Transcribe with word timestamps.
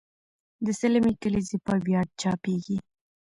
د 0.65 0.67
سلمې 0.79 1.13
کلیزې 1.21 1.57
په 1.65 1.73
ویاړ 1.85 2.07
چاپېږي. 2.21 2.77